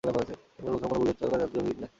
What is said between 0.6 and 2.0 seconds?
কোনো বলিউড তারকা চাঁদে জমি কিনলেন।